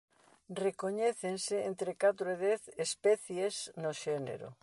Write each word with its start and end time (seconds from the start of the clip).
Recoñécense 0.65 1.55
ente 1.69 1.93
catro 2.03 2.25
e 2.33 2.37
dez 2.45 2.61
especies 2.87 3.55
no 3.83 3.91
xénero. 4.03 4.47